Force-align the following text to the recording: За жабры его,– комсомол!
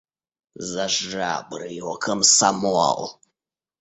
За 0.69 0.87
жабры 0.93 1.67
его,– 1.75 1.93
комсомол! 2.07 3.15